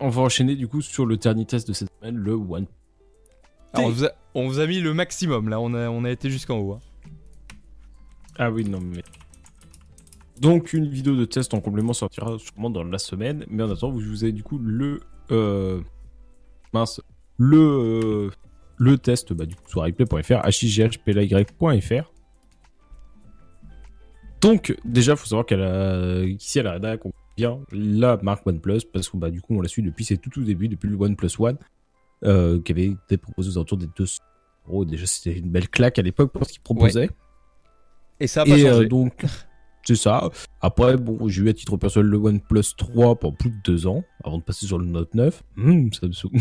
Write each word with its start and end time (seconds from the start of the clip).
on 0.00 0.08
va 0.08 0.22
enchaîner 0.22 0.56
du 0.56 0.66
coup 0.68 0.82
sur 0.82 1.06
le 1.06 1.16
dernier 1.16 1.44
test 1.46 1.68
de 1.68 1.72
cette 1.72 1.90
semaine, 2.00 2.16
le 2.16 2.32
One. 2.32 2.66
Alors, 3.72 3.88
on, 3.88 3.90
vous 3.92 4.04
a, 4.04 4.10
on 4.34 4.48
vous 4.48 4.58
a 4.58 4.66
mis 4.66 4.80
le 4.80 4.92
maximum 4.94 5.48
là, 5.48 5.60
on 5.60 5.74
a, 5.74 5.88
on 5.88 6.04
a 6.04 6.10
été 6.10 6.30
jusqu'en 6.30 6.58
haut. 6.58 6.72
hein. 6.72 6.80
Ah 8.38 8.50
oui, 8.50 8.64
non 8.64 8.80
mais. 8.80 9.02
Donc 10.40 10.72
une 10.72 10.88
vidéo 10.88 11.14
de 11.16 11.26
test 11.26 11.52
en 11.52 11.60
complément 11.60 11.92
sortira 11.92 12.38
sûrement 12.38 12.70
dans 12.70 12.82
la 12.82 12.98
semaine, 12.98 13.44
mais 13.48 13.62
en 13.62 13.70
attendant, 13.70 13.92
vous, 13.92 14.00
vous 14.00 14.24
avez 14.24 14.32
du 14.32 14.42
coup 14.42 14.58
le 14.58 15.00
euh, 15.30 15.80
mince 16.72 17.02
le 17.36 17.58
euh, 17.58 18.30
le 18.78 18.96
test 18.98 19.32
bah, 19.34 19.44
du 19.44 19.54
coup 19.54 19.68
sur 19.68 19.82
replay.fr, 19.82 20.44
highplay.fr. 20.46 22.12
Donc 24.40 24.74
déjà, 24.86 25.16
faut 25.16 25.26
savoir 25.26 25.44
qu'elle 25.44 25.60
a 25.62 26.22
ici 26.24 26.58
à 26.58 26.62
la 26.62 26.72
rédac 26.72 27.04
on 27.04 27.12
bien 27.40 27.60
la 27.72 28.18
marque 28.22 28.46
OnePlus 28.46 28.80
parce 28.92 29.08
que 29.08 29.16
bah 29.16 29.30
du 29.30 29.40
coup 29.40 29.54
on 29.56 29.60
la 29.62 29.68
suit 29.68 29.82
depuis 29.82 30.04
c'est 30.04 30.18
tout 30.18 30.38
au 30.40 30.44
début 30.44 30.68
depuis 30.68 30.88
le 30.88 30.96
OnePlus 30.96 31.30
One 31.38 31.56
euh, 32.24 32.60
qui 32.60 32.72
avait 32.72 32.88
été 32.88 33.16
proposé 33.16 33.48
aux 33.50 33.56
alentours 33.56 33.78
des 33.78 33.88
200 33.96 34.18
euros. 34.68 34.84
Déjà 34.84 35.06
c'était 35.06 35.38
une 35.38 35.50
belle 35.50 35.68
claque 35.70 35.98
à 35.98 36.02
l'époque 36.02 36.32
pour 36.32 36.44
ce 36.44 36.52
qu'il 36.52 36.60
proposait. 36.62 37.08
Et 38.20 38.26
ça 38.26 38.42
a 38.42 38.44
pas 38.44 38.50
Et 38.58 38.62
changé. 38.62 38.84
euh, 38.84 38.88
donc, 38.88 39.24
c'est 39.86 39.94
ça. 39.96 40.28
Après, 40.60 40.98
bon, 40.98 41.26
j'ai 41.28 41.42
eu 41.42 41.48
à 41.48 41.54
titre 41.54 41.78
personnel 41.78 42.10
le 42.10 42.18
OnePlus 42.18 42.74
3 42.76 43.18
pendant 43.18 43.34
plus 43.34 43.48
de 43.50 43.56
deux 43.64 43.86
ans, 43.86 44.04
avant 44.22 44.36
de 44.36 44.42
passer 44.42 44.66
sur 44.66 44.78
le 44.78 44.84
Note 44.84 45.14
9. 45.14 45.42
Hum, 45.56 45.90
saoule. 45.94 46.30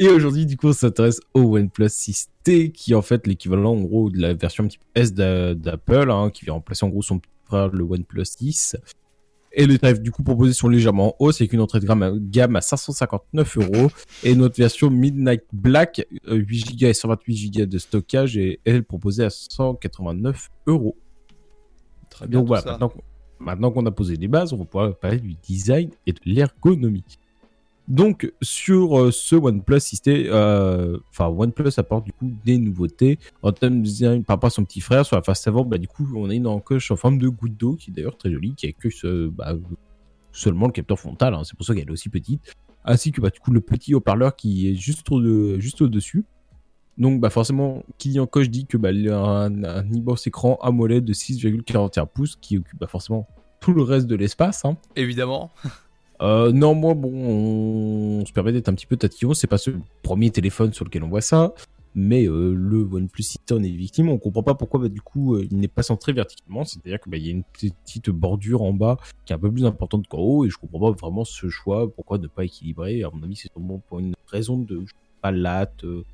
Et 0.00 0.08
aujourd'hui, 0.08 0.46
du 0.46 0.56
coup, 0.56 0.68
on 0.68 0.72
s'intéresse 0.72 1.20
au 1.34 1.56
OnePlus 1.56 1.86
6T, 1.86 2.72
qui 2.72 2.92
est 2.92 2.96
en 2.96 3.02
fait 3.02 3.28
l'équivalent, 3.28 3.74
en 3.74 3.80
gros, 3.80 4.10
de 4.10 4.18
la 4.20 4.34
version 4.34 4.64
un 4.64 4.66
petit 4.66 4.78
peu 4.78 4.84
S 4.96 5.14
d'a- 5.14 5.54
d'Apple, 5.54 6.10
hein, 6.10 6.30
qui 6.30 6.44
vient 6.44 6.54
remplacer, 6.54 6.84
en 6.84 6.88
gros, 6.88 7.02
son 7.02 7.20
frère, 7.50 7.68
le 7.68 7.82
OnePlus 7.84 8.24
10. 8.38 8.76
Et 9.52 9.66
les 9.66 9.78
tarifs, 9.78 10.00
du 10.00 10.12
coup, 10.12 10.22
proposés 10.22 10.52
sont 10.52 10.68
légèrement 10.68 11.08
en 11.08 11.24
hausse, 11.24 11.40
avec 11.40 11.52
une 11.52 11.60
entrée 11.60 11.80
de 11.80 11.86
gamme 11.86 12.02
à, 12.04 12.12
gamme 12.16 12.54
à 12.54 12.60
559 12.60 13.58
euros. 13.58 13.90
Et 14.22 14.36
notre 14.36 14.56
version 14.56 14.90
Midnight 14.90 15.42
Black, 15.52 16.06
euh, 16.28 16.36
8 16.36 16.78
Go 16.78 16.86
et 16.86 16.94
128 16.94 17.50
Go 17.58 17.66
de 17.66 17.78
stockage, 17.78 18.36
est 18.36 18.60
elle 18.64 18.84
proposée 18.84 19.24
à 19.24 19.30
189 19.30 20.48
euros. 20.68 20.96
Très 22.10 22.28
bien. 22.28 22.38
Donc 22.38 22.46
voilà, 22.46 22.62
ça. 22.62 22.70
maintenant, 22.72 22.88
qu'on- 22.90 23.02
maintenant 23.40 23.70
qu'on 23.72 23.86
a 23.86 23.90
posé 23.90 24.14
les 24.16 24.28
bases, 24.28 24.52
on 24.52 24.56
va 24.58 24.64
pouvoir 24.64 24.96
parler 24.96 25.18
du 25.18 25.34
design 25.34 25.90
et 26.06 26.12
de 26.12 26.20
l'ergonomie. 26.24 27.04
Donc 27.88 28.32
sur 28.40 28.98
euh, 28.98 29.10
ce 29.10 29.34
OnePlus 29.34 29.78
6T, 29.78 30.26
euh, 30.28 30.98
enfin 31.10 31.26
OnePlus 31.26 31.72
apporte 31.76 32.04
du 32.04 32.12
coup 32.12 32.30
des 32.44 32.56
nouveautés 32.56 33.18
en 33.42 33.50
termes 33.50 33.78
de 33.78 33.84
design 33.84 34.24
par 34.24 34.36
rapport 34.36 34.48
à 34.48 34.50
son 34.50 34.64
petit 34.64 34.80
frère. 34.80 35.04
Sur 35.04 35.16
la 35.16 35.22
face 35.22 35.46
avant, 35.48 35.64
bah, 35.64 35.78
du 35.78 35.88
coup 35.88 36.08
on 36.14 36.30
a 36.30 36.34
une 36.34 36.46
encoche 36.46 36.90
en 36.90 36.96
forme 36.96 37.18
de 37.18 37.28
goutte 37.28 37.56
d'eau 37.56 37.74
qui 37.74 37.90
est 37.90 37.94
d'ailleurs 37.94 38.16
très 38.16 38.30
jolie, 38.30 38.54
qui 38.54 38.66
accueille 38.68 38.92
ce, 38.92 39.28
bah, 39.28 39.54
seulement 40.32 40.66
le 40.66 40.72
capteur 40.72 40.98
frontal, 40.98 41.34
hein, 41.34 41.42
c'est 41.44 41.56
pour 41.56 41.66
ça 41.66 41.74
qu'elle 41.74 41.88
est 41.88 41.92
aussi 41.92 42.08
petite, 42.08 42.54
ainsi 42.84 43.10
que 43.10 43.20
bah, 43.20 43.30
du 43.30 43.40
coup 43.40 43.50
le 43.50 43.60
petit 43.60 43.94
haut-parleur 43.94 44.36
qui 44.36 44.68
est 44.68 44.74
juste 44.74 45.10
au 45.10 45.88
dessus. 45.88 46.24
Donc 46.98 47.20
bah 47.20 47.30
forcément, 47.30 47.82
qui 47.98 48.10
dit 48.10 48.20
encoche 48.20 48.50
dit 48.50 48.66
que 48.66 48.76
bah, 48.76 48.92
il 48.92 49.02
y 49.02 49.08
a 49.08 49.18
un, 49.18 49.64
un 49.64 49.90
immense 49.90 50.26
écran 50.26 50.58
AMOLED 50.60 51.04
de 51.04 51.14
6,41 51.14 52.06
pouces 52.06 52.36
qui 52.36 52.58
occupe 52.58 52.78
bah, 52.78 52.86
forcément 52.86 53.26
tout 53.60 53.72
le 53.72 53.82
reste 53.82 54.06
de 54.06 54.16
l'espace. 54.16 54.64
Hein. 54.64 54.76
Évidemment. 54.96 55.50
Euh, 56.20 56.52
néanmoins, 56.52 56.94
bon, 56.94 57.10
on, 57.12 58.26
se 58.26 58.32
permet 58.32 58.52
d'être 58.52 58.68
un 58.68 58.74
petit 58.74 58.86
peu 58.86 58.96
tatillon. 58.96 59.34
C'est 59.34 59.46
pas 59.46 59.58
ce 59.58 59.70
premier 60.02 60.30
téléphone 60.30 60.72
sur 60.72 60.84
lequel 60.84 61.02
on 61.02 61.08
voit 61.08 61.22
ça, 61.22 61.54
mais 61.94 62.26
euh, 62.26 62.52
le 62.54 62.82
OnePlus 62.82 63.22
6T 63.22 63.54
en 63.54 63.62
est 63.62 63.70
victime. 63.70 64.08
On 64.10 64.18
comprend 64.18 64.42
pas 64.42 64.54
pourquoi, 64.54 64.80
bah, 64.80 64.88
du 64.88 65.00
coup, 65.00 65.34
euh, 65.34 65.46
il 65.50 65.58
n'est 65.58 65.68
pas 65.68 65.82
centré 65.82 66.12
verticalement. 66.12 66.64
C'est-à-dire 66.64 67.00
qu'il 67.00 67.10
bah, 67.10 67.16
y 67.16 67.28
a 67.28 67.30
une 67.30 67.44
petite 67.44 68.10
bordure 68.10 68.62
en 68.62 68.72
bas 68.72 68.98
qui 69.24 69.32
est 69.32 69.36
un 69.36 69.38
peu 69.38 69.50
plus 69.50 69.64
importante 69.64 70.06
qu'en 70.08 70.18
haut, 70.18 70.44
et 70.44 70.50
je 70.50 70.58
comprends 70.58 70.92
pas 70.92 70.98
vraiment 70.98 71.24
ce 71.24 71.48
choix. 71.48 71.90
Pourquoi 71.90 72.18
ne 72.18 72.26
pas 72.26 72.44
équilibrer? 72.44 73.02
À 73.02 73.10
mon 73.10 73.22
avis, 73.22 73.36
c'est 73.36 73.50
sûrement 73.52 73.80
pour 73.88 74.00
une 74.00 74.14
raison 74.26 74.58
de 74.58 74.84
pas 75.22 75.32
latte, 75.32 75.84
euh, 75.84 76.04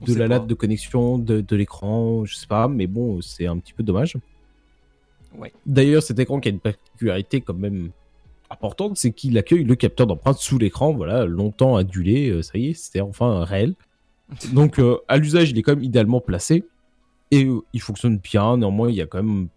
On 0.00 0.06
de 0.06 0.14
la 0.14 0.28
latte 0.28 0.46
de 0.46 0.54
connexion, 0.54 1.18
de, 1.18 1.40
de 1.40 1.56
l'écran, 1.56 2.24
je 2.24 2.36
sais 2.36 2.46
pas, 2.46 2.68
mais 2.68 2.86
bon, 2.86 3.20
c'est 3.20 3.46
un 3.46 3.58
petit 3.58 3.72
peu 3.72 3.82
dommage. 3.82 4.16
Ouais. 5.36 5.52
D'ailleurs, 5.66 6.02
cet 6.02 6.18
écran 6.18 6.40
qui 6.40 6.48
a 6.48 6.52
une 6.52 6.60
particularité 6.60 7.40
quand 7.40 7.54
même 7.54 7.90
importante, 8.50 8.96
c'est 8.96 9.12
qu'il 9.12 9.36
accueille 9.38 9.64
le 9.64 9.74
capteur 9.74 10.06
d'empreinte 10.06 10.38
sous 10.38 10.58
l'écran, 10.58 10.92
voilà, 10.92 11.24
longtemps 11.24 11.76
adulé, 11.76 12.30
euh, 12.30 12.42
ça 12.42 12.58
y 12.58 12.68
est, 12.68 12.74
c'était 12.74 13.00
enfin 13.00 13.44
réel. 13.44 13.74
Donc, 14.52 14.78
euh, 14.78 14.98
à 15.08 15.16
l'usage, 15.16 15.50
il 15.50 15.58
est 15.58 15.62
quand 15.62 15.74
même 15.74 15.84
idéalement 15.84 16.20
placé 16.20 16.64
et 17.30 17.44
euh, 17.44 17.60
il 17.72 17.80
fonctionne 17.80 18.18
bien. 18.18 18.56
Néanmoins, 18.56 18.90
il 18.90 18.96
y 18.96 19.02
a 19.02 19.06
quand 19.06 19.22
même 19.22 19.48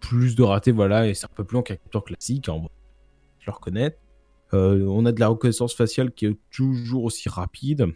plus 0.00 0.34
de 0.34 0.42
ratés, 0.42 0.72
voilà, 0.72 1.06
et 1.08 1.14
c'est 1.14 1.26
un 1.26 1.34
peu 1.34 1.44
plus 1.44 1.56
long 1.56 1.62
qu'un 1.62 1.76
capteur 1.76 2.04
classique, 2.04 2.48
hein, 2.48 2.62
je 3.38 3.46
le 3.46 3.52
reconnais. 3.52 3.96
Euh, 4.52 4.84
on 4.86 5.06
a 5.06 5.12
de 5.12 5.20
la 5.20 5.28
reconnaissance 5.28 5.74
faciale 5.74 6.12
qui 6.12 6.26
est 6.26 6.36
toujours 6.50 7.04
aussi 7.04 7.28
rapide, 7.28 7.86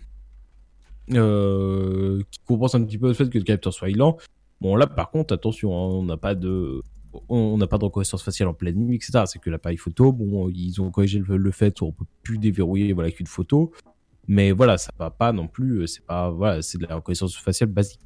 qui 1.08 2.38
compense 2.46 2.74
un 2.74 2.84
petit 2.84 2.98
peu 2.98 3.08
le 3.08 3.14
fait 3.14 3.28
que 3.28 3.38
le 3.38 3.44
capteur 3.44 3.72
soit 3.72 3.88
lent. 3.88 4.18
Bon, 4.60 4.76
là, 4.76 4.86
par 4.86 5.10
contre, 5.10 5.34
attention, 5.34 5.72
hein, 5.72 5.88
on 5.90 6.04
n'a 6.04 6.16
pas 6.16 6.34
de, 6.34 6.82
on 7.28 7.56
n'a 7.58 7.66
pas 7.66 7.78
de 7.78 7.84
reconnaissance 7.84 8.22
faciale 8.22 8.48
en 8.48 8.54
pleine 8.54 8.76
nuit, 8.76 8.96
etc. 8.96 9.24
C'est 9.26 9.38
que 9.38 9.50
l'appareil 9.50 9.76
photo, 9.76 10.12
bon, 10.12 10.48
ils 10.48 10.80
ont 10.80 10.90
corrigé 10.90 11.18
le, 11.18 11.36
le 11.36 11.50
fait 11.50 11.78
qu'on 11.78 11.92
peut 11.92 12.06
plus 12.22 12.38
déverrouiller, 12.38 12.92
voilà, 12.92 13.10
qu'une 13.10 13.26
photo. 13.26 13.72
Mais 14.26 14.52
voilà, 14.52 14.78
ça 14.78 14.90
va 14.98 15.10
pas 15.10 15.32
non 15.32 15.48
plus, 15.48 15.80
euh, 15.80 15.86
c'est 15.86 16.04
pas, 16.04 16.30
voilà, 16.30 16.62
c'est 16.62 16.78
de 16.78 16.86
la 16.86 16.96
reconnaissance 16.96 17.36
faciale 17.36 17.70
basique. 17.70 18.00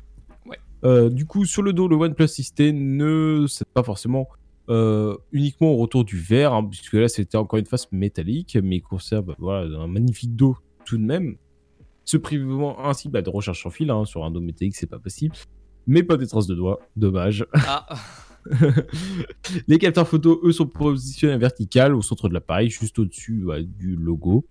Ouais. 0.46 0.58
Euh, 0.84 1.10
du 1.10 1.26
coup, 1.26 1.44
sur 1.44 1.62
le 1.62 1.72
dos, 1.72 1.88
le 1.88 1.96
OnePlus 1.96 2.26
6T 2.26 2.72
ne 2.72 3.46
c'est 3.46 3.68
pas 3.68 3.82
forcément 3.82 4.28
euh, 4.68 5.16
uniquement 5.32 5.70
au 5.70 5.76
retour 5.76 6.04
du 6.04 6.18
verre, 6.18 6.52
hein, 6.52 6.64
puisque 6.64 6.94
là 6.94 7.08
c'était 7.08 7.38
encore 7.38 7.58
une 7.58 7.66
face 7.66 7.90
métallique, 7.92 8.58
mais 8.62 8.76
il 8.76 8.82
conserve 8.82 9.34
voilà, 9.38 9.78
un 9.78 9.86
magnifique 9.86 10.34
dos 10.34 10.56
tout 10.84 10.98
de 10.98 11.04
même. 11.04 11.36
Se 12.04 12.16
privant 12.16 12.78
ainsi 12.84 13.08
bah, 13.08 13.22
de 13.22 13.30
recherche 13.30 13.62
sans 13.62 13.70
fil, 13.70 13.90
hein, 13.90 14.04
sur 14.04 14.24
un 14.24 14.30
dos 14.30 14.40
métallique 14.40 14.76
c'est 14.76 14.86
pas 14.86 14.98
possible, 14.98 15.34
mais 15.86 16.02
pas 16.02 16.16
des 16.16 16.26
traces 16.26 16.46
de 16.46 16.54
doigts, 16.54 16.80
dommage. 16.96 17.46
Ah, 17.54 17.86
Les 19.68 19.78
capteurs 19.78 20.08
photo, 20.08 20.40
eux, 20.44 20.52
sont 20.52 20.66
positionnés 20.66 21.36
vertical 21.38 21.94
au 21.94 22.02
centre 22.02 22.28
de 22.28 22.34
l'appareil, 22.34 22.70
juste 22.70 22.98
au-dessus 22.98 23.44
ouais, 23.44 23.62
du 23.64 23.96
logo. 23.96 24.46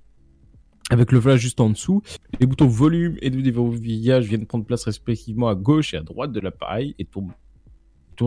Avec 0.89 1.11
le 1.11 1.19
flash 1.19 1.41
juste 1.41 1.59
en 1.59 1.69
dessous, 1.69 2.01
les 2.39 2.45
boutons 2.45 2.67
volume 2.67 3.17
et 3.21 3.29
de 3.29 3.41
déverrouillage 3.41 4.25
viennent 4.27 4.45
prendre 4.45 4.65
place 4.65 4.85
respectivement 4.85 5.49
à 5.49 5.55
gauche 5.55 5.93
et 5.93 5.97
à 5.97 6.01
droite 6.01 6.31
de 6.31 6.39
l'appareil 6.39 6.95
et 6.97 7.05
tombent, 7.05 7.31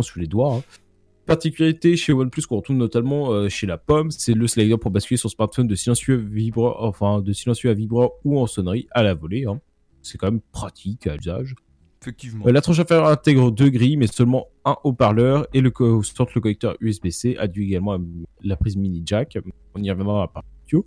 sur 0.03 0.21
les 0.21 0.27
doigts. 0.27 0.57
hein. 0.57 0.63
Particularité 1.27 1.97
chez 1.97 2.13
OnePlus 2.13 2.43
qu'on 2.43 2.57
retrouve 2.57 2.77
notamment 2.77 3.31
euh, 3.33 3.49
chez 3.49 3.67
la 3.67 3.79
pomme, 3.79 4.11
c'est 4.11 4.35
le 4.35 4.47
slider 4.47 4.77
pour 4.77 4.91
basculer 4.91 5.17
son 5.17 5.29
smartphone 5.29 5.67
de 5.69 5.75
silencieux, 5.75 6.17
vibreur, 6.17 6.83
enfin, 6.83 7.21
de 7.21 7.33
silencieux 7.33 7.71
à 7.71 7.75
vibreur 7.75 8.11
ou 8.25 8.39
en 8.39 8.47
sonnerie 8.47 8.89
à 8.91 9.03
la 9.03 9.15
volée. 9.15 9.47
hein. 9.47 9.61
C'est 10.03 10.19
quand 10.19 10.31
même 10.31 10.41
pratique 10.53 11.07
à 11.07 11.17
l'usage. 11.17 11.55
Effectivement. 12.03 12.47
Euh, 12.47 12.53
la 12.53 12.61
tranche 12.61 12.79
inférieure 12.79 13.09
intègre 13.09 13.51
deux 13.51 13.71
grilles, 13.71 13.97
mais 13.97 14.07
seulement 14.07 14.49
un 14.65 14.77
haut-parleur 14.85 15.47
et 15.53 15.61
le 15.61 15.73
centre 16.03 16.33
le 16.35 16.41
connecteur 16.41 16.77
USB-C 16.81 17.37
a 17.39 17.47
dû 17.47 17.65
également 17.65 17.95
à 17.95 17.99
la 18.43 18.57
prise 18.57 18.77
mini 18.77 19.03
jack. 19.05 19.39
On 19.75 19.83
y 19.83 19.91
reviendra 19.91 20.33
partie 20.33 20.49
audio. 20.67 20.87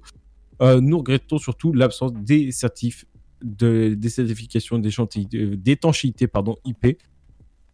Euh, 0.62 0.80
nous 0.82 1.00
regrettons 1.00 1.38
surtout 1.38 1.74
l'absence 1.74 2.14
des 2.14 2.52
certifs 2.52 3.06
de, 3.44 3.94
des 3.96 4.10
certifications 4.10 4.82
euh, 4.82 5.56
d'étanchéité 5.56 6.28
pardon, 6.28 6.58
IP. 6.66 6.98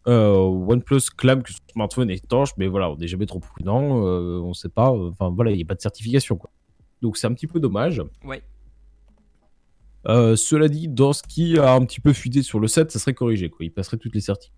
Euh, 0.08 0.34
OnePlus 0.34 1.10
clame 1.14 1.42
que 1.42 1.52
son 1.52 1.58
smartphone 1.72 2.10
est 2.10 2.16
étanche, 2.16 2.50
mais 2.56 2.68
voilà, 2.68 2.90
on 2.90 2.96
n'est 2.96 3.06
jamais 3.06 3.26
trop 3.26 3.38
prudent, 3.38 4.02
euh, 4.02 4.40
on 4.40 4.54
sait 4.54 4.70
pas, 4.70 4.90
enfin 4.90 5.28
voilà, 5.28 5.50
il 5.50 5.56
n'y 5.56 5.62
a 5.62 5.66
pas 5.66 5.74
de 5.74 5.80
certification 5.80 6.36
quoi. 6.36 6.50
Donc 7.02 7.18
c'est 7.18 7.26
un 7.26 7.34
petit 7.34 7.46
peu 7.46 7.60
dommage. 7.60 8.02
Ouais. 8.24 8.42
Euh, 10.08 10.36
cela 10.36 10.68
dit, 10.68 10.88
dans 10.88 11.12
ce 11.12 11.22
qui 11.22 11.58
a 11.58 11.72
un 11.72 11.84
petit 11.84 12.00
peu 12.00 12.12
fuité 12.12 12.42
sur 12.42 12.60
le 12.60 12.68
set, 12.68 12.90
ça 12.90 12.98
serait 12.98 13.14
corrigé. 13.14 13.50
Quoi. 13.50 13.66
Il 13.66 13.70
passerait 13.70 13.96
toutes 13.96 14.14
les 14.14 14.20
certifications. 14.20 14.56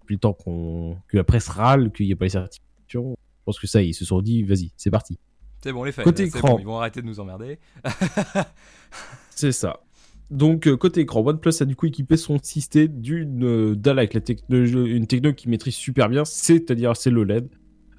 Depuis 0.00 0.14
le 0.14 0.20
temps 0.20 0.32
qu'on... 0.32 0.96
que 1.08 1.16
la 1.18 1.24
presse 1.24 1.48
râle 1.48 1.92
qu'il 1.92 2.06
n'y 2.06 2.12
ait 2.12 2.16
pas 2.16 2.24
les 2.24 2.30
certifications, 2.30 3.14
je 3.18 3.44
pense 3.44 3.58
que 3.58 3.66
ça, 3.66 3.82
ils 3.82 3.94
se 3.94 4.04
sont 4.04 4.22
dit, 4.22 4.42
vas-y, 4.42 4.72
c'est 4.76 4.90
parti. 4.90 5.18
C'est 5.62 5.72
bon, 5.72 5.84
les 5.84 5.92
faits. 5.92 6.04
Côté 6.04 6.22
là, 6.22 6.28
écran. 6.28 6.48
bon, 6.48 6.58
ils 6.58 6.64
vont 6.64 6.78
arrêter 6.78 7.02
de 7.02 7.06
nous 7.06 7.20
emmerder. 7.20 7.58
C'est 9.30 9.52
ça. 9.52 9.80
Donc, 10.30 10.66
euh, 10.66 10.76
côté 10.76 11.00
écran, 11.00 11.20
OnePlus 11.26 11.52
a 11.60 11.64
du 11.64 11.74
coup 11.74 11.86
équipé 11.86 12.16
son 12.16 12.38
système 12.42 13.00
d'une 13.00 13.44
euh, 13.44 13.74
dalle 13.74 13.98
avec 13.98 14.14
la 14.14 14.20
technologie, 14.20 14.74
une 14.74 15.06
techno 15.06 15.32
qui 15.32 15.48
maîtrise 15.48 15.74
super 15.74 16.08
bien, 16.08 16.24
c'est-à-dire 16.24 16.96
c'est 16.96 17.10
le 17.10 17.24
LED. 17.24 17.48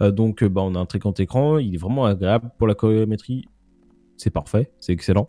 Euh, 0.01 0.11
donc, 0.11 0.43
bah, 0.43 0.61
on 0.61 0.75
a 0.75 0.79
un 0.79 0.85
très 0.85 0.99
grand 0.99 1.19
écran, 1.19 1.57
il 1.57 1.73
est 1.73 1.79
vraiment 1.79 2.05
agréable 2.05 2.51
pour 2.57 2.67
la 2.67 2.75
colorimétrie. 2.75 3.45
C'est 4.17 4.29
parfait, 4.29 4.71
c'est 4.79 4.93
excellent. 4.93 5.27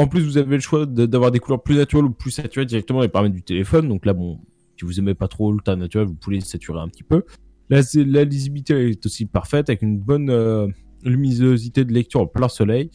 En 0.00 0.06
plus, 0.06 0.22
vous 0.22 0.38
avez 0.38 0.56
le 0.56 0.62
choix 0.62 0.86
d'avoir 0.86 1.30
des 1.30 1.40
couleurs 1.40 1.62
plus 1.62 1.76
naturelles 1.76 2.06
ou 2.06 2.10
plus 2.10 2.30
saturées 2.30 2.64
directement 2.64 3.02
les 3.02 3.08
paramètres 3.08 3.34
du 3.34 3.42
téléphone. 3.42 3.86
Donc 3.86 4.06
là, 4.06 4.14
bon, 4.14 4.40
si 4.78 4.86
vous 4.86 4.98
aimez 4.98 5.12
pas 5.12 5.28
trop 5.28 5.52
le 5.52 5.60
teint 5.60 5.76
naturel, 5.76 6.06
vous 6.06 6.14
pouvez 6.14 6.40
saturer 6.40 6.80
un 6.80 6.88
petit 6.88 7.02
peu. 7.02 7.22
La 7.68 8.24
lisibilité 8.24 8.92
est 8.92 9.04
aussi 9.04 9.26
parfaite 9.26 9.68
avec 9.68 9.82
une 9.82 9.98
bonne 9.98 10.30
euh, 10.30 10.68
luminosité 11.04 11.84
de 11.84 11.92
lecture 11.92 12.22
en 12.22 12.26
plein 12.26 12.48
soleil. 12.48 12.90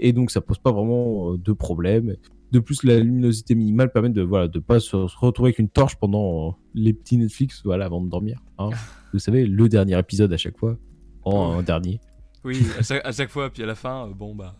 Et 0.00 0.12
donc, 0.12 0.32
ça 0.32 0.40
pose 0.40 0.58
pas 0.58 0.72
vraiment 0.72 1.34
euh, 1.34 1.38
de 1.38 1.52
problème. 1.52 2.16
De 2.50 2.58
plus, 2.58 2.82
la 2.82 2.98
luminosité 2.98 3.54
minimale 3.54 3.92
permet 3.92 4.10
de 4.10 4.22
voilà 4.22 4.48
de 4.48 4.58
pas 4.58 4.80
se 4.80 4.96
retrouver 4.96 5.50
avec 5.50 5.60
une 5.60 5.68
torche 5.68 5.94
pendant 5.94 6.48
euh, 6.48 6.50
les 6.74 6.92
petits 6.92 7.18
Netflix 7.18 7.62
voilà 7.64 7.84
avant 7.84 8.00
de 8.00 8.10
dormir. 8.10 8.40
hein. 8.58 8.70
Vous 9.12 9.20
savez, 9.20 9.46
le 9.46 9.68
dernier 9.68 9.96
épisode 9.96 10.32
à 10.32 10.36
chaque 10.36 10.58
fois. 10.58 10.76
En 11.22 11.52
un 11.52 11.62
dernier. 11.62 12.00
Oui, 12.44 12.66
à 12.76 12.82
chaque, 12.82 13.06
à 13.06 13.12
chaque 13.12 13.30
fois, 13.30 13.48
puis 13.48 13.62
à 13.62 13.66
la 13.66 13.76
fin, 13.76 14.08
bon 14.08 14.34
bah. 14.34 14.56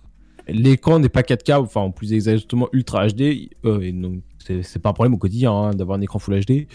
L'écran 0.48 0.98
n'est 0.98 1.08
pas 1.08 1.22
4K, 1.22 1.60
enfin 1.60 1.90
plus 1.90 2.12
exactement 2.12 2.68
Ultra 2.72 3.06
HD, 3.08 3.50
euh, 3.64 4.20
c'est 4.62 4.78
pas 4.80 4.90
un 4.90 4.92
problème 4.94 5.14
au 5.14 5.18
quotidien 5.18 5.52
hein, 5.52 5.74
d'avoir 5.74 5.98
un 5.98 6.00
écran 6.00 6.18
Full 6.18 6.40
HD. 6.40 6.66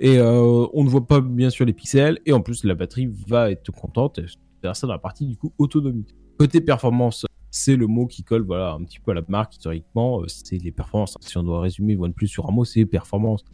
Et 0.00 0.18
euh, 0.18 0.66
on 0.72 0.82
ne 0.82 0.88
voit 0.88 1.06
pas 1.06 1.20
bien 1.20 1.48
sûr 1.50 1.64
les 1.64 1.72
pixels, 1.72 2.18
et 2.26 2.32
en 2.32 2.40
plus 2.40 2.64
la 2.64 2.74
batterie 2.74 3.08
va 3.28 3.50
être 3.50 3.70
contente. 3.70 4.20
C'est 4.62 4.74
ça 4.74 4.86
dans 4.86 4.92
la 4.92 4.98
partie 4.98 5.26
du 5.26 5.36
coup 5.36 5.52
autonomie. 5.58 6.06
Côté 6.38 6.60
performance, 6.60 7.24
c'est 7.50 7.76
le 7.76 7.86
mot 7.86 8.06
qui 8.06 8.24
colle 8.24 8.42
voilà 8.42 8.72
un 8.72 8.82
petit 8.84 8.98
peu 8.98 9.12
à 9.12 9.14
la 9.14 9.22
marque 9.28 9.54
historiquement. 9.54 10.22
euh, 10.22 10.24
C'est 10.26 10.58
les 10.58 10.72
performances. 10.72 11.16
Si 11.20 11.36
on 11.38 11.44
doit 11.44 11.60
résumer 11.60 11.94
OnePlus 11.96 12.26
sur 12.28 12.48
un 12.48 12.52
mot, 12.52 12.64
c'est 12.64 12.84
performance. 12.86 13.44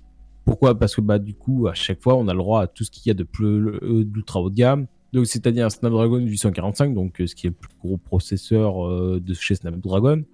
Pourquoi? 0.47 0.79
Parce 0.79 0.95
que 0.97 1.03
bah 1.03 1.19
du 1.19 1.35
coup 1.35 1.67
à 1.67 1.75
chaque 1.75 2.01
fois 2.03 2.17
on 2.17 2.27
a 2.29 2.33
le 2.33 2.39
droit 2.39 2.63
à 2.63 2.67
tout 2.67 2.85
ce 2.85 2.91
qu'il 2.91 3.07
y 3.09 3.11
a 3.11 3.15
de 3.15 3.25
plus 3.25 3.47
euh, 3.69 4.05
d'ultra 4.05 4.41
haut 4.41 4.49
de 4.49 4.55
gamme. 4.55 4.87
Donc 5.13 5.27
c'est-à-dire 5.27 5.67
un 5.67 5.71
Snapdragon 5.71 6.19
845, 6.19 6.95
donc 6.95 7.21
euh, 7.21 7.27
ce 7.27 7.35
qui 7.35 7.47
est 7.47 7.51
le 7.51 7.57
plus 7.57 7.71
gros 7.81 7.97
processeur 7.97 8.87
euh, 8.87 9.21
de 9.21 9.35
chez 9.35 9.55
Snapdragon, 9.55 10.25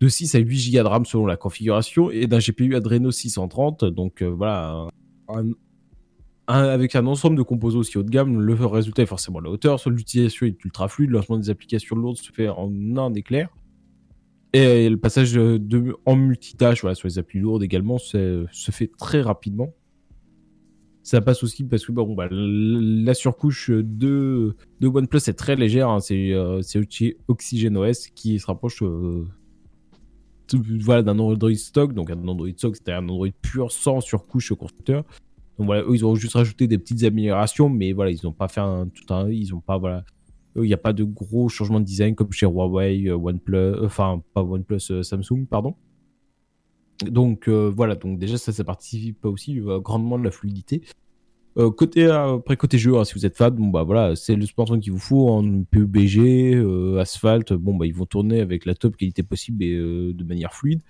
de 0.00 0.08
6 0.08 0.36
à 0.36 0.38
8 0.38 0.72
Go 0.72 0.82
de 0.82 0.88
RAM 0.88 1.04
selon 1.04 1.26
la 1.26 1.36
configuration 1.36 2.10
et 2.10 2.26
d'un 2.26 2.38
GPU 2.38 2.76
Adreno 2.76 3.10
630. 3.10 3.84
Donc 3.84 4.22
euh, 4.22 4.28
voilà, 4.28 4.86
avec 6.46 6.94
un 6.94 7.06
ensemble 7.06 7.36
de 7.36 7.42
composants 7.42 7.80
aussi 7.80 7.98
haut 7.98 8.04
de 8.04 8.10
gamme, 8.10 8.40
le 8.40 8.54
résultat 8.54 9.02
est 9.02 9.06
forcément 9.06 9.40
la 9.40 9.50
hauteur. 9.50 9.80
Sur 9.80 9.90
l'utilisation 9.90 10.46
est 10.46 10.64
ultra 10.64 10.86
fluide, 10.88 11.10
le 11.10 11.16
lancement 11.16 11.36
des 11.36 11.50
applications 11.50 11.96
lourdes 11.96 12.18
se 12.18 12.30
fait 12.32 12.48
en 12.48 12.70
un 12.96 13.12
éclair. 13.14 13.48
Et 14.54 14.88
le 14.88 14.96
passage 14.96 15.38
en 16.06 16.16
multitâche 16.16 16.80
voilà, 16.80 16.94
sur 16.94 17.06
les 17.06 17.18
applis 17.18 17.40
lourdes 17.40 17.62
également 17.62 17.98
se 17.98 18.46
fait 18.70 18.90
très 18.96 19.20
rapidement. 19.20 19.74
Ça 21.08 21.22
passe 21.22 21.42
aussi 21.42 21.64
parce 21.64 21.86
que 21.86 21.92
bon, 21.92 22.14
bah, 22.14 22.28
la 22.30 23.14
surcouche 23.14 23.70
de, 23.70 24.54
OnePlus 24.82 25.20
est 25.26 25.32
très 25.32 25.56
légère. 25.56 25.88
hein. 25.88 26.00
C'est 26.00 26.34
euh, 26.34 26.60
OxygenOS 27.28 28.10
qui 28.14 28.38
se 28.38 28.44
rapproche 28.44 28.82
euh, 28.82 29.24
voilà, 30.52 31.02
d'un 31.02 31.18
Android 31.18 31.54
stock. 31.54 31.94
Donc 31.94 32.10
un 32.10 32.28
Android 32.28 32.50
stock, 32.54 32.76
c'était 32.76 32.92
un 32.92 33.08
Android 33.08 33.28
pur 33.40 33.72
sans 33.72 34.02
surcouche 34.02 34.52
constructeur. 34.52 35.02
Donc 35.56 35.68
voilà, 35.68 35.80
eux, 35.84 35.94
ils 35.94 36.04
ont 36.04 36.14
juste 36.14 36.34
rajouté 36.34 36.66
des 36.66 36.76
petites 36.76 37.02
améliorations, 37.04 37.70
mais 37.70 37.94
voilà, 37.94 38.10
ils 38.10 38.20
n'ont 38.22 38.34
pas 38.34 38.48
fait 38.48 38.60
un, 38.60 38.86
tout 38.88 39.14
un. 39.14 39.30
Ils 39.30 39.54
ont 39.54 39.60
pas, 39.60 39.78
voilà. 39.78 40.04
Il 40.56 40.64
n'y 40.64 40.74
a 40.74 40.76
pas 40.76 40.92
de 40.92 41.04
gros 41.04 41.48
changements 41.48 41.80
de 41.80 41.86
design 41.86 42.16
comme 42.16 42.32
chez 42.32 42.44
Huawei, 42.44 43.08
euh, 43.08 43.16
OnePlus, 43.16 43.56
euh, 43.56 43.86
enfin, 43.86 44.22
pas 44.34 44.42
OnePlus, 44.42 45.02
Samsung, 45.02 45.46
pardon. 45.48 45.74
Donc 47.04 47.48
euh, 47.48 47.70
voilà, 47.74 47.94
donc 47.94 48.18
déjà 48.18 48.38
ça, 48.38 48.52
ça 48.52 48.64
participe 48.64 49.24
aussi 49.24 49.60
euh, 49.60 49.78
grandement 49.78 50.18
de 50.18 50.24
la 50.24 50.30
fluidité. 50.30 50.82
Euh, 51.58 51.70
côté 51.70 52.06
euh, 52.06 52.36
après 52.36 52.56
côté 52.56 52.78
jeu, 52.78 52.96
hein, 52.96 53.04
si 53.04 53.14
vous 53.14 53.26
êtes 53.26 53.36
fan, 53.36 53.54
bon 53.54 53.68
bah 53.68 53.82
voilà, 53.82 54.14
c'est 54.14 54.36
le 54.36 54.46
smartphone 54.46 54.80
qu'il 54.80 54.92
vous 54.92 54.98
faut 54.98 55.28
en 55.28 55.64
PUBG, 55.64 56.54
euh, 56.54 57.00
Asphalt, 57.00 57.52
bon 57.52 57.74
bah 57.74 57.86
ils 57.86 57.94
vont 57.94 58.06
tourner 58.06 58.40
avec 58.40 58.64
la 58.64 58.74
top 58.74 58.96
qualité 58.96 59.24
possible 59.24 59.64
et 59.64 59.74
euh, 59.74 60.12
de 60.12 60.24
manière 60.24 60.54
fluide. 60.54 60.82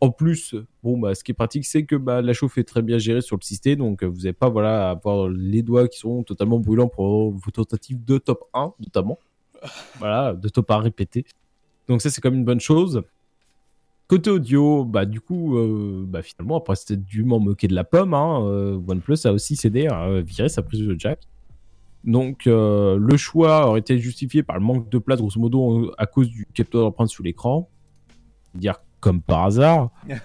En 0.00 0.10
plus, 0.10 0.56
bon 0.82 0.98
bah 0.98 1.14
ce 1.14 1.22
qui 1.22 1.30
est 1.30 1.34
pratique, 1.34 1.64
c'est 1.64 1.84
que 1.84 1.94
bah 1.94 2.22
la 2.22 2.32
chauffe 2.32 2.58
est 2.58 2.64
très 2.64 2.82
bien 2.82 2.98
gérée 2.98 3.20
sur 3.20 3.36
le 3.36 3.42
système, 3.42 3.78
donc 3.78 4.02
vous 4.02 4.22
n'avez 4.22 4.32
pas 4.32 4.48
voilà 4.48 4.88
à 4.88 4.90
avoir 4.92 5.28
les 5.28 5.62
doigts 5.62 5.86
qui 5.86 5.98
sont 5.98 6.24
totalement 6.24 6.58
brûlants 6.58 6.88
pour 6.88 7.30
vos 7.32 7.50
tentatives 7.52 8.04
de 8.04 8.18
top 8.18 8.44
1 8.54 8.72
notamment. 8.80 9.18
voilà, 9.98 10.32
de 10.34 10.48
top 10.48 10.70
1 10.70 10.78
répété. 10.78 11.24
Donc 11.86 12.02
ça 12.02 12.10
c'est 12.10 12.24
même 12.24 12.34
une 12.34 12.44
bonne 12.44 12.60
chose. 12.60 13.02
Côté 14.10 14.28
audio, 14.28 14.84
bah 14.84 15.04
du 15.04 15.20
coup, 15.20 15.56
euh, 15.56 16.04
bah 16.04 16.20
finalement, 16.20 16.56
après 16.56 16.74
c'était 16.74 16.96
dûment 16.96 17.38
moqué 17.38 17.68
de 17.68 17.76
la 17.76 17.84
pomme, 17.84 18.12
hein, 18.12 18.40
euh, 18.42 18.76
OnePlus 18.88 19.18
a 19.22 19.32
aussi 19.32 19.54
cédé 19.54 19.86
à 19.86 20.06
euh, 20.06 20.20
virer 20.20 20.48
sa 20.48 20.62
prise 20.62 20.80
de 20.80 20.98
jack. 20.98 21.20
Donc 22.02 22.48
euh, 22.48 22.98
le 22.98 23.16
choix 23.16 23.68
aurait 23.68 23.78
été 23.78 24.00
justifié 24.00 24.42
par 24.42 24.58
le 24.58 24.64
manque 24.64 24.88
de 24.88 24.98
place, 24.98 25.20
grosso 25.20 25.38
modo, 25.38 25.92
à 25.96 26.06
cause 26.06 26.28
du 26.28 26.44
capteur 26.52 26.80
d'empreinte 26.80 27.08
sous 27.08 27.22
l'écran. 27.22 27.70
Dire 28.56 28.80
comme 28.98 29.22
par 29.22 29.44
hasard. 29.44 29.90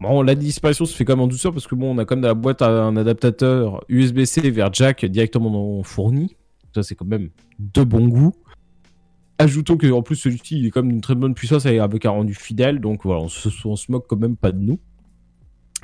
Bon, 0.00 0.22
la 0.22 0.36
disparition 0.36 0.84
se 0.84 0.94
fait 0.94 1.04
quand 1.04 1.14
même 1.14 1.24
en 1.24 1.26
douceur 1.26 1.52
parce 1.52 1.66
que 1.66 1.74
bon, 1.74 1.92
on 1.92 1.98
a 1.98 2.04
quand 2.04 2.14
même 2.14 2.22
dans 2.22 2.28
la 2.28 2.34
boîte 2.34 2.62
un 2.62 2.96
adaptateur 2.96 3.84
USB-C 3.88 4.48
vers 4.52 4.72
jack 4.72 5.04
directement 5.04 5.82
fourni. 5.82 6.36
Ça, 6.72 6.84
c'est 6.84 6.94
quand 6.94 7.04
même 7.04 7.30
de 7.58 7.82
bon 7.82 8.06
goût. 8.06 8.32
Ajoutons 9.38 9.76
que 9.76 9.90
en 9.90 10.02
plus 10.02 10.16
celui-ci 10.16 10.58
il 10.58 10.66
est 10.66 10.70
quand 10.70 10.82
même 10.82 10.90
d'une 10.90 11.00
très 11.00 11.14
bonne 11.14 11.34
puissance 11.34 11.64
et 11.66 11.78
avec 11.78 12.04
un 12.04 12.10
rendu 12.10 12.34
fidèle, 12.34 12.80
donc 12.80 13.04
voilà, 13.04 13.22
on 13.22 13.28
se, 13.28 13.48
on 13.66 13.76
se 13.76 13.90
moque 13.92 14.06
quand 14.08 14.18
même 14.18 14.36
pas 14.36 14.52
de 14.52 14.58
nous. 14.58 14.80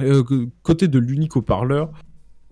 Euh, 0.01 0.25
côté 0.63 0.89
de 0.89 0.99
l'unique 0.99 1.37
haut-parleur, 1.37 1.93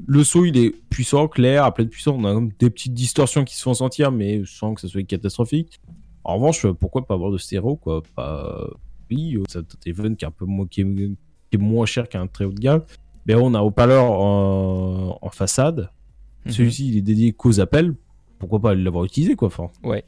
le 0.06 0.22
son 0.22 0.44
il 0.44 0.56
est 0.56 0.70
puissant, 0.90 1.26
clair, 1.26 1.64
à 1.64 1.75
pleine 1.75 1.88
puissance, 1.88 2.14
on 2.16 2.25
a 2.25 2.32
comme 2.32 2.50
des 2.58 2.70
petites 2.70 2.94
distorsions 2.94 3.44
qui 3.44 3.56
se 3.56 3.62
font 3.62 3.75
sentir, 3.75 4.12
mais 4.12 4.43
sans 4.46 4.75
que 4.75 4.81
ça 4.81 4.88
soit 4.88 5.02
catastrophique. 5.02 5.81
En 6.25 6.37
revanche, 6.37 6.66
pourquoi 6.78 7.04
pas 7.04 7.14
avoir 7.14 7.32
de 7.32 7.38
stéréo 7.38 7.75
quoi? 7.76 8.02
Pas 8.14 8.70
oui, 9.10 9.37
c'est 9.49 9.58
un 9.58 9.62
téléphone 9.81 10.16
qui 10.16 10.25
est 10.25 10.28
un 10.28 10.32
peu 10.32 10.44
moins, 10.44 10.66
qui 10.66 10.82
est, 10.82 10.84
qui 10.84 11.12
est 11.54 11.58
moins 11.58 11.84
cher 11.84 12.08
qu'un 12.08 12.26
très 12.26 12.44
haut 12.44 12.52
de 12.52 12.60
gamme. 12.60 12.82
Mais 13.26 13.34
on 13.34 13.54
a 13.54 13.60
haut-parleur 13.60 14.04
en, 14.04 15.19
en 15.20 15.31
façade. 15.31 15.90
Mhm. 16.46 16.52
Celui-ci 16.52 16.88
il 16.88 16.96
est 16.99 17.02
dédié 17.02 17.32
qu'aux 17.32 17.60
appels. 17.60 17.94
Pourquoi 18.38 18.60
pas 18.60 18.75
l'avoir 18.75 19.04
utilisé 19.04 19.37
quoi 19.37 19.49
enfin, 19.49 19.70
Ouais. 19.84 20.04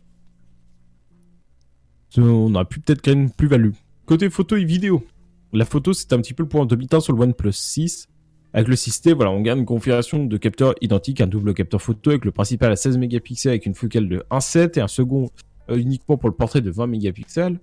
On 2.16 2.54
aurait 2.54 2.64
pu 2.64 2.80
peut-être 2.80 3.02
créer 3.02 3.14
une 3.14 3.30
plus-value. 3.30 3.72
Côté 4.06 4.30
photo 4.30 4.56
et 4.56 4.64
vidéo. 4.64 5.04
La 5.52 5.64
photo, 5.64 5.92
c'est 5.92 6.12
un 6.12 6.18
petit 6.18 6.34
peu 6.34 6.42
le 6.42 6.48
point 6.48 6.66
demi-teint 6.66 7.00
sur 7.00 7.12
le 7.12 7.22
OnePlus 7.22 7.52
6. 7.52 8.08
Avec 8.52 8.68
le 8.68 8.76
6T, 8.76 9.14
voilà, 9.14 9.32
on 9.32 9.40
garde 9.40 9.58
une 9.58 9.64
configuration 9.64 10.24
de 10.24 10.36
capteur 10.36 10.74
identique, 10.80 11.20
un 11.20 11.26
double 11.26 11.54
capteur 11.54 11.82
photo 11.82 12.10
avec 12.10 12.24
le 12.24 12.30
principal 12.30 12.70
à 12.70 12.76
16 12.76 12.98
mégapixels 12.98 13.50
avec 13.50 13.66
une 13.66 13.74
focale 13.74 14.08
de 14.08 14.24
1.7 14.30 14.78
et 14.78 14.80
un 14.80 14.88
second 14.88 15.28
euh, 15.70 15.76
uniquement 15.76 16.16
pour 16.16 16.28
le 16.28 16.36
portrait 16.36 16.60
de 16.60 16.70
20 16.70 16.86
mégapixels. 16.86 17.58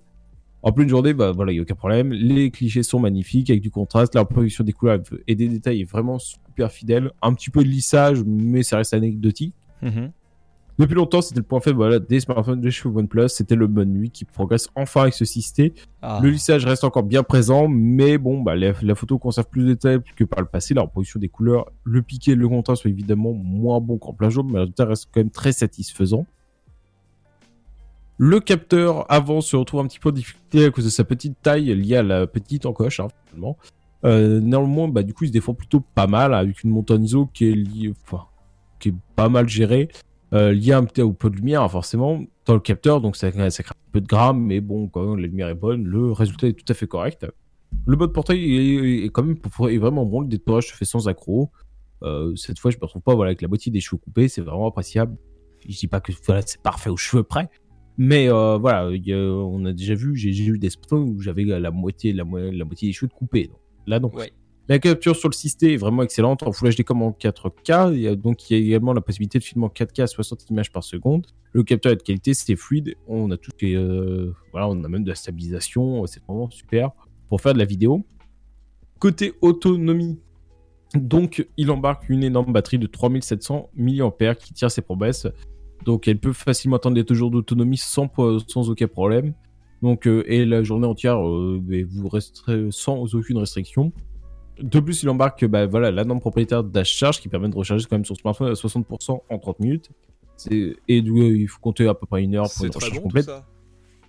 En 0.62 0.70
pleine 0.70 0.88
journée, 0.88 1.12
bah 1.12 1.32
voilà, 1.32 1.50
il 1.52 1.56
n'y 1.56 1.58
a 1.60 1.62
aucun 1.62 1.74
problème. 1.74 2.12
Les 2.12 2.50
clichés 2.50 2.82
sont 2.82 3.00
magnifiques 3.00 3.50
avec 3.50 3.62
du 3.62 3.70
contraste. 3.70 4.14
La 4.14 4.20
reproduction 4.20 4.64
des 4.64 4.72
couleurs 4.72 5.00
et 5.26 5.34
des 5.34 5.48
détails 5.48 5.80
est 5.80 5.90
vraiment 5.90 6.18
super 6.18 6.70
fidèle. 6.70 7.10
Un 7.20 7.34
petit 7.34 7.50
peu 7.50 7.64
de 7.64 7.68
lissage, 7.68 8.22
mais 8.24 8.62
ça 8.62 8.76
reste 8.76 8.94
anecdotique. 8.94 9.54
Mhm. 9.82 10.12
Depuis 10.82 10.96
longtemps, 10.96 11.22
c'était 11.22 11.38
le 11.38 11.44
point 11.44 11.60
faible 11.60 11.76
voilà, 11.76 12.00
des 12.00 12.18
smartphones 12.18 12.60
de 12.60 12.68
chez 12.68 12.88
OnePlus. 12.88 13.28
C'était 13.28 13.54
le 13.54 13.68
mode 13.68 13.86
nuit 13.86 14.10
qui 14.10 14.24
progresse 14.24 14.68
enfin 14.74 15.02
avec 15.02 15.14
ce 15.14 15.24
système. 15.24 15.70
Ah. 16.02 16.18
Le 16.20 16.28
lissage 16.28 16.66
reste 16.66 16.82
encore 16.82 17.04
bien 17.04 17.22
présent, 17.22 17.68
mais 17.68 18.18
bon, 18.18 18.42
bah, 18.42 18.56
la, 18.56 18.72
la 18.82 18.94
photo 18.96 19.16
conserve 19.16 19.46
plus 19.46 19.62
de 19.62 19.68
détails 19.74 20.00
que 20.16 20.24
par 20.24 20.40
le 20.40 20.46
passé. 20.46 20.74
La 20.74 20.82
reproduction 20.82 21.20
des 21.20 21.28
couleurs, 21.28 21.70
le 21.84 22.02
piqué 22.02 22.32
et 22.32 22.34
le 22.34 22.48
contraste 22.48 22.82
sont 22.82 22.88
évidemment 22.88 23.32
moins 23.32 23.78
bons 23.78 23.96
qu'en 23.96 24.12
plein 24.12 24.28
jour, 24.28 24.42
mais 24.42 24.54
le 24.54 24.58
résultat 24.62 24.86
reste 24.86 25.08
quand 25.14 25.20
même 25.20 25.30
très 25.30 25.52
satisfaisant. 25.52 26.26
Le 28.18 28.40
capteur 28.40 29.06
avant 29.08 29.40
se 29.40 29.54
retrouve 29.54 29.82
un 29.82 29.86
petit 29.86 30.00
peu 30.00 30.08
en 30.08 30.12
difficulté 30.12 30.64
à 30.64 30.70
cause 30.72 30.84
de 30.84 30.90
sa 30.90 31.04
petite 31.04 31.40
taille 31.42 31.72
liée 31.76 31.98
à 31.98 32.02
la 32.02 32.26
petite 32.26 32.66
encoche, 32.66 32.98
hein, 32.98 33.06
finalement. 33.26 33.56
Euh, 34.04 34.40
néanmoins, 34.40 34.88
bah, 34.88 35.04
du 35.04 35.14
coup, 35.14 35.22
il 35.22 35.28
se 35.28 35.32
défend 35.32 35.54
plutôt 35.54 35.78
pas 35.78 36.08
mal 36.08 36.34
avec 36.34 36.64
une 36.64 36.70
montée 36.70 36.94
en 36.94 37.00
ISO 37.00 37.28
qui 37.32 37.52
est 37.52 37.54
liée, 37.54 37.94
enfin, 38.02 38.24
qui 38.80 38.88
est 38.88 38.94
pas 39.14 39.28
mal 39.28 39.48
gérée, 39.48 39.88
euh, 40.32 40.52
liée 40.52 40.72
un 40.72 40.84
petit 40.84 41.02
peu 41.18 41.30
de 41.30 41.36
lumière, 41.36 41.70
forcément, 41.70 42.22
dans 42.46 42.54
le 42.54 42.60
capteur, 42.60 43.00
donc 43.00 43.16
ça, 43.16 43.30
crée 43.30 43.42
un 43.42 43.50
peu 43.92 44.00
de 44.00 44.06
grammes, 44.06 44.42
mais 44.42 44.60
bon, 44.60 44.88
quand 44.88 45.14
la 45.14 45.26
lumière 45.26 45.48
est 45.48 45.54
bonne, 45.54 45.84
le 45.84 46.12
résultat 46.12 46.48
est 46.48 46.52
tout 46.54 46.64
à 46.70 46.74
fait 46.74 46.86
correct. 46.86 47.26
Le 47.86 47.96
mode 47.96 48.12
portrait 48.12 48.38
est, 48.38 49.08
quand 49.12 49.22
même 49.22 49.36
vraiment 49.78 50.04
bon, 50.04 50.20
le 50.20 50.28
détourage 50.28 50.68
se 50.68 50.74
fait 50.74 50.84
sans 50.84 51.08
accro. 51.08 51.50
Euh, 52.02 52.34
cette 52.36 52.58
fois, 52.58 52.70
je 52.70 52.76
me 52.76 52.82
retrouve 52.84 53.02
pas 53.02 53.14
voilà, 53.14 53.28
avec 53.30 53.42
la 53.42 53.48
moitié 53.48 53.70
des 53.70 53.80
cheveux 53.80 53.98
coupés, 53.98 54.28
c'est 54.28 54.40
vraiment 54.42 54.66
appréciable. 54.68 55.16
Je 55.68 55.78
dis 55.78 55.86
pas 55.86 56.00
que 56.00 56.12
voilà, 56.26 56.42
c'est 56.44 56.60
parfait 56.60 56.90
aux 56.90 56.96
cheveux 56.96 57.22
près, 57.22 57.48
mais 57.96 58.28
euh, 58.28 58.58
voilà, 58.58 58.90
il 58.90 59.06
y 59.06 59.12
a- 59.12 59.16
on 59.18 59.64
a 59.64 59.72
déjà 59.72 59.94
vu, 59.94 60.16
j'ai 60.16 60.30
eu 60.44 60.58
des 60.58 60.70
spots 60.70 60.96
où 60.96 61.20
j'avais 61.20 61.44
la 61.44 61.70
moitié, 61.70 62.12
la, 62.12 62.24
mo- 62.24 62.50
la 62.50 62.64
moitié 62.64 62.88
des 62.88 62.92
cheveux 62.92 63.08
coupés. 63.14 63.46
Donc, 63.46 63.58
là. 63.86 64.00
Ouais. 64.00 64.32
La 64.68 64.78
capture 64.78 65.16
sur 65.16 65.28
le 65.28 65.34
système 65.34 65.70
est 65.70 65.76
vraiment 65.76 66.02
excellente 66.02 66.42
en 66.44 66.52
Full 66.52 66.74
HD 66.74 66.82
comme 66.84 67.02
en 67.02 67.10
4K. 67.10 67.94
Et 67.94 68.08
euh, 68.08 68.16
donc, 68.16 68.48
il 68.48 68.58
y 68.58 68.62
a 68.62 68.64
également 68.64 68.92
la 68.92 69.00
possibilité 69.00 69.38
de 69.38 69.44
filmer 69.44 69.66
en 69.66 69.68
4K 69.68 70.02
à 70.02 70.06
60 70.06 70.50
images 70.50 70.70
par 70.70 70.84
seconde. 70.84 71.26
Le 71.52 71.62
capteur 71.62 71.92
est 71.92 71.96
de 71.96 72.02
qualité, 72.02 72.32
c'est 72.32 72.56
fluide. 72.56 72.94
On 73.08 73.30
a 73.30 73.36
tout 73.36 73.50
euh, 73.62 74.32
voilà, 74.52 74.68
on 74.68 74.84
a 74.84 74.88
même 74.88 75.04
de 75.04 75.08
la 75.08 75.14
stabilisation. 75.14 76.06
C'est 76.06 76.22
vraiment 76.24 76.48
super 76.50 76.90
pour 77.28 77.40
faire 77.40 77.54
de 77.54 77.58
la 77.58 77.64
vidéo. 77.64 78.04
Côté 78.98 79.32
autonomie, 79.40 80.20
donc 80.94 81.46
il 81.56 81.70
embarque 81.70 82.08
une 82.08 82.22
énorme 82.22 82.52
batterie 82.52 82.78
de 82.78 82.86
3700 82.86 83.70
mAh 83.74 84.34
qui 84.36 84.54
tire 84.54 84.70
ses 84.70 84.82
promesses. 84.82 85.26
Donc 85.84 86.06
elle 86.06 86.18
peut 86.18 86.32
facilement 86.32 86.76
atteindre 86.76 86.96
les 86.96 87.04
deux 87.04 87.14
jours 87.14 87.30
d'autonomie 87.30 87.78
sans, 87.78 88.08
aucun 88.68 88.86
problème. 88.86 89.34
Donc, 89.82 90.06
euh, 90.06 90.22
et 90.28 90.44
la 90.44 90.62
journée 90.62 90.86
entière, 90.86 91.26
euh, 91.26 91.60
vous 91.90 92.08
resterez 92.08 92.68
sans 92.70 93.14
aucune 93.14 93.38
restriction. 93.38 93.92
De 94.62 94.80
plus, 94.80 95.02
il 95.02 95.08
embarque 95.08 95.44
bah, 95.44 95.66
voilà, 95.66 95.90
la 95.90 96.04
norme 96.04 96.20
propriétaire 96.20 96.62
Dash 96.62 96.94
Charge 96.94 97.20
qui 97.20 97.28
permet 97.28 97.48
de 97.48 97.56
recharger 97.56 97.84
quand 97.88 97.96
même 97.96 98.04
son 98.04 98.14
smartphone 98.14 98.48
à 98.48 98.52
60% 98.52 99.20
en 99.28 99.38
30 99.38 99.60
minutes. 99.60 99.90
Et 100.88 101.02
du 101.02 101.12
coup, 101.12 101.22
il 101.22 101.48
faut 101.48 101.60
compter 101.60 101.86
à 101.88 101.94
peu 101.94 102.06
près 102.06 102.22
une 102.22 102.34
heure 102.36 102.48
pour 102.54 102.64
une 102.64 102.72
recharge 102.72 102.94
bon 102.94 103.02
complète. 103.02 103.24
ça. 103.26 103.46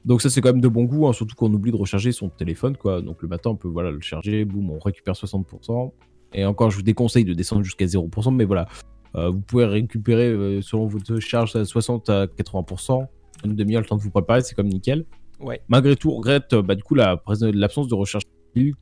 Donc 0.05 0.22
ça 0.22 0.29
c'est 0.29 0.41
quand 0.41 0.51
même 0.51 0.62
de 0.62 0.67
bon 0.67 0.83
goût, 0.83 1.07
hein, 1.07 1.13
surtout 1.13 1.36
qu'on 1.36 1.53
oublie 1.53 1.72
de 1.72 1.77
recharger 1.77 2.12
son 2.12 2.27
téléphone, 2.27 2.75
quoi. 2.75 3.01
Donc 3.01 3.22
le 3.22 3.27
matin 3.29 3.51
on 3.51 3.55
peut 3.55 3.69
voilà 3.69 3.89
le 3.89 4.01
charger, 4.01 4.43
boum, 4.43 4.69
on 4.69 4.79
récupère 4.79 5.13
60%. 5.13 5.91
Et 6.33 6.45
encore, 6.45 6.72
je 6.72 6.75
vous 6.75 6.81
déconseille 6.81 7.24
de 7.24 7.33
descendre 7.33 7.63
jusqu'à 7.63 7.86
0%, 7.86 8.33
mais 8.33 8.43
voilà, 8.43 8.67
vous 9.15 9.39
pouvez 9.39 9.65
récupérer 9.65 10.60
selon 10.62 10.88
votre 10.88 11.19
charge 11.19 11.55
à 11.55 11.63
60 11.63 12.10
à 12.10 12.25
80%. 12.25 13.05
Une 13.45 13.55
demi-heure 13.55 13.81
le 13.81 13.88
temps 13.88 13.98
de 13.98 14.01
vous 14.01 14.10
préparer, 14.12 14.41
c'est 14.41 14.55
comme 14.55 14.67
nickel. 14.67 15.05
Ouais. 15.39 15.62
Malgré 15.69 15.95
tout, 15.95 16.12
on 16.12 16.15
regrette 16.15 16.53
bah, 16.55 16.75
du 16.75 16.83
coup 16.83 16.95
l'absence 16.95 17.88
de 17.88 17.95
recherche 17.95 18.24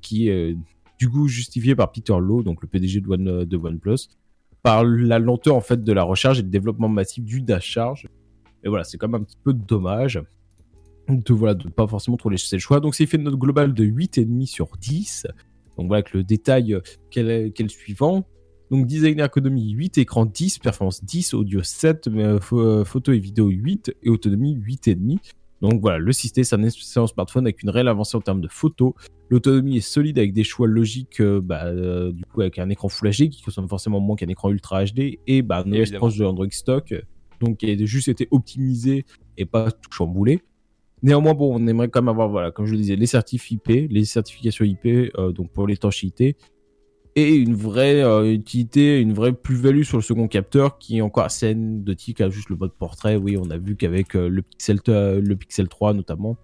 qui 0.01 0.29
est 0.29 0.57
du 1.01 1.09
coup 1.09 1.27
justifiée 1.27 1.75
par 1.75 1.91
Peter 1.91 2.13
Lowe, 2.19 2.43
donc 2.43 2.61
le 2.61 2.67
PDG 2.67 3.01
de, 3.01 3.09
One, 3.09 3.43
de 3.43 3.57
OnePlus, 3.57 4.07
par 4.61 4.83
la 4.83 5.17
lenteur 5.17 5.55
en 5.55 5.61
fait 5.61 5.83
de 5.83 5.93
la 5.93 6.03
recharge 6.03 6.37
et 6.37 6.43
le 6.43 6.49
développement 6.49 6.89
massif 6.89 7.23
du 7.23 7.41
dash 7.41 7.65
charge. 7.65 8.07
Et 8.63 8.69
voilà, 8.69 8.83
c'est 8.83 8.99
quand 8.99 9.07
même 9.07 9.21
un 9.21 9.23
petit 9.23 9.39
peu 9.43 9.51
dommage 9.51 10.21
de 11.09 11.33
voilà 11.33 11.55
de 11.55 11.67
pas 11.69 11.87
forcément 11.87 12.17
trop 12.17 12.29
laisser 12.29 12.55
le 12.55 12.59
choix. 12.59 12.79
Donc 12.79 12.93
c'est 12.93 13.07
fait 13.07 13.17
une 13.17 13.23
note 13.23 13.35
globale 13.35 13.73
de 13.73 13.83
8,5 13.83 14.45
sur 14.45 14.77
10. 14.79 15.25
Donc 15.75 15.87
voilà 15.87 16.03
que 16.03 16.19
le 16.19 16.23
détail 16.23 16.75
euh, 16.75 16.81
quel 17.09 17.31
est, 17.31 17.49
quel 17.49 17.71
suivant. 17.71 18.27
Donc 18.69 18.85
design 18.85 19.19
ergonomie 19.19 19.71
8, 19.71 19.97
écran 19.97 20.27
10, 20.27 20.59
performance 20.59 21.03
10, 21.03 21.33
audio 21.33 21.63
7, 21.63 22.09
euh, 22.09 22.39
euh, 22.53 22.85
photo 22.85 23.11
et 23.11 23.17
vidéo 23.17 23.47
8 23.47 23.95
et 24.03 24.09
autonomie 24.09 24.55
8,5. 24.55 25.17
Donc 25.61 25.79
voilà, 25.81 25.99
le 25.99 26.11
système 26.11 26.43
c'est 26.43 26.55
un 26.55 26.63
excellent 26.63 27.07
smartphone 27.07 27.45
avec 27.45 27.61
une 27.61 27.69
réelle 27.69 27.87
avancée 27.87 28.17
en 28.17 28.21
termes 28.21 28.41
de 28.41 28.47
photos. 28.47 28.93
L'autonomie 29.29 29.77
est 29.77 29.81
solide 29.81 30.17
avec 30.17 30.33
des 30.33 30.43
choix 30.43 30.67
logiques, 30.67 31.21
bah, 31.21 31.71
du 32.11 32.25
coup 32.25 32.41
avec 32.41 32.59
un 32.59 32.69
écran 32.69 32.89
Full 32.89 33.09
HD 33.11 33.29
qui 33.29 33.41
consomme 33.43 33.69
forcément 33.69 33.99
moins 33.99 34.15
qu'un 34.15 34.27
écran 34.27 34.49
Ultra 34.49 34.83
HD 34.85 35.19
et 35.27 35.41
bah, 35.41 35.63
un 35.65 35.71
OS 35.71 35.91
proche 35.91 36.17
de 36.17 36.25
Android 36.25 36.47
stock, 36.49 36.93
donc 37.39 37.57
qui 37.57 37.71
a 37.71 37.85
juste 37.85 38.07
été 38.07 38.27
optimisé 38.31 39.05
et 39.37 39.45
pas 39.45 39.71
tout 39.71 39.91
chamboulé. 39.91 40.41
Néanmoins, 41.03 41.33
bon, 41.33 41.55
on 41.55 41.67
aimerait 41.67 41.89
quand 41.89 42.01
même 42.01 42.09
avoir, 42.09 42.29
voilà, 42.29 42.51
comme 42.51 42.65
je 42.65 42.73
le 42.73 42.77
disais, 42.77 42.95
les 42.95 43.07
certifs 43.07 43.49
IP, 43.49 43.67
les 43.67 44.05
certifications 44.05 44.65
IP, 44.65 44.85
euh, 44.85 45.31
donc 45.31 45.51
pour 45.51 45.65
l'étanchéité, 45.67 46.37
et 47.15 47.35
une 47.35 47.55
vraie 47.55 48.01
euh, 48.01 48.31
utilité, 48.31 48.99
une 48.99 49.13
vraie 49.13 49.33
plus-value 49.33 49.83
sur 49.83 49.97
le 49.97 50.03
second 50.03 50.27
capteur 50.27 50.77
qui 50.77 50.97
est 50.97 51.01
encore 51.01 51.25
assez 51.25 51.49
anecdotique, 51.49 52.21
à 52.21 52.29
juste 52.29 52.49
le 52.49 52.55
mode 52.55 52.73
portrait. 52.73 53.15
Oui, 53.15 53.37
on 53.37 53.49
a 53.49 53.57
vu 53.57 53.75
qu'avec 53.75 54.15
euh, 54.15 54.29
le, 54.29 54.41
Pixel, 54.41 54.79
le 54.85 55.35
Pixel 55.35 55.67
3 55.67 55.93
notamment, 55.93 56.37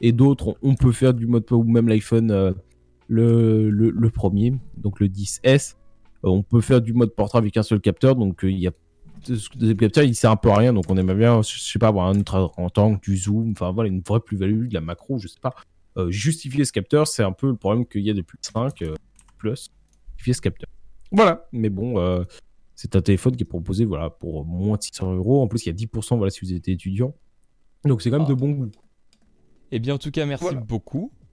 et 0.00 0.12
d'autres, 0.12 0.56
on 0.62 0.74
peut 0.74 0.92
faire 0.92 1.14
du 1.14 1.26
mode, 1.26 1.44
ou 1.52 1.62
même 1.62 1.88
l'iPhone, 1.88 2.54
le, 3.06 3.70
le, 3.70 4.10
premier, 4.10 4.54
donc 4.76 4.98
le 4.98 5.08
10S, 5.08 5.76
on 6.24 6.42
peut 6.42 6.60
faire 6.60 6.80
du 6.80 6.92
mode 6.92 7.14
portrait 7.14 7.38
avec 7.38 7.56
un 7.56 7.62
seul 7.62 7.80
capteur, 7.80 8.16
donc 8.16 8.40
il 8.42 8.58
y 8.58 8.66
a 8.66 8.72
deuxième 9.26 9.76
capteur, 9.76 10.04
il 10.04 10.14
sert 10.14 10.30
un 10.30 10.36
peu 10.36 10.50
à 10.50 10.56
rien, 10.56 10.72
donc 10.72 10.84
on 10.88 10.96
aimerait 10.96 11.16
bien, 11.16 11.42
je 11.42 11.58
sais 11.58 11.78
pas, 11.78 11.88
avoir 11.88 12.08
un 12.08 12.18
autre 12.18 12.52
tant 12.74 12.98
du 13.02 13.16
zoom, 13.16 13.52
enfin 13.52 13.70
voilà, 13.72 13.88
une 13.88 14.00
vraie 14.00 14.20
plus-value, 14.20 14.68
de 14.68 14.74
la 14.74 14.80
macro, 14.80 15.18
je 15.18 15.28
sais 15.28 15.40
pas. 15.40 15.54
Euh, 15.96 16.10
justifier 16.10 16.64
ce 16.64 16.72
capteur, 16.72 17.06
c'est 17.06 17.22
un 17.22 17.32
peu 17.32 17.48
le 17.48 17.56
problème 17.56 17.86
qu'il 17.86 18.02
y 18.02 18.10
a 18.10 18.14
depuis 18.14 18.38
5 18.40 18.82
euh, 18.82 18.94
plus, 19.38 19.70
ce 20.30 20.40
capteur. 20.40 20.68
Voilà, 21.10 21.46
mais 21.52 21.68
bon, 21.68 21.98
euh, 21.98 22.24
c'est 22.74 22.96
un 22.96 23.02
téléphone 23.02 23.36
qui 23.36 23.42
est 23.42 23.46
proposé 23.46 23.84
voilà, 23.84 24.10
pour 24.10 24.44
moins 24.44 24.76
de 24.76 24.82
600 24.82 25.14
euros. 25.14 25.42
En 25.42 25.48
plus, 25.48 25.66
il 25.66 25.68
y 25.68 25.70
a 25.70 25.74
10% 25.74 26.16
voilà, 26.16 26.30
si 26.30 26.44
vous 26.44 26.52
êtes 26.52 26.68
étudiant. 26.68 27.14
Donc 27.84 28.02
c'est 28.02 28.10
quand 28.10 28.18
même 28.18 28.28
de 28.28 28.32
ah. 28.32 28.36
bon 28.36 28.50
goût. 28.50 28.70
Eh 29.70 29.78
bien, 29.78 29.94
en 29.94 29.98
tout 29.98 30.10
cas, 30.10 30.26
merci 30.26 30.54
beaucoup. 30.66 31.12